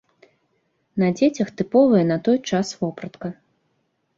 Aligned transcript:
На 1.03 1.09
дзецях 1.19 1.47
тыповая 1.61 2.01
на 2.13 2.17
той 2.29 2.37
час 2.53 2.67
вопратка. 2.81 3.27